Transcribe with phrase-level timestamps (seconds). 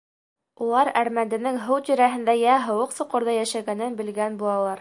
[0.67, 4.79] Улар әрмәнденең һыу тирәһендә йә һыуыҡ соҡорҙа йәшәгәнен белгән булалар.